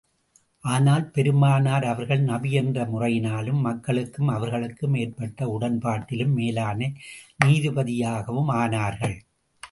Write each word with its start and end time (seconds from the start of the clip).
அதனால் 0.63 1.03
பெருமானார் 1.09 1.85
அவர்கள் 1.85 2.21
நபி 2.21 2.51
என்ற 2.51 2.85
முறையினாலும், 2.85 3.59
மக்களுக்கும் 3.59 4.27
அவர்களுக்கும் 4.27 4.95
ஏற்பட்ட 4.95 5.59
உடன்பாட்டிலும், 5.59 6.33
மேலான 6.33 6.89
நீதிபதியாகவும் 7.45 8.51
ஆனார்கள். 8.53 9.15